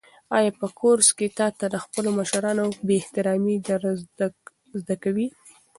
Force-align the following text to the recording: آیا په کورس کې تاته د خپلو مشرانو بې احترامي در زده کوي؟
آیا 0.37 0.51
په 0.59 0.67
کورس 0.79 1.07
کې 1.17 1.27
تاته 1.39 1.65
د 1.73 1.75
خپلو 1.83 2.09
مشرانو 2.19 2.65
بې 2.87 2.95
احترامي 3.01 3.55
در 3.67 3.81
زده 4.79 4.95
کوي؟ 5.03 5.27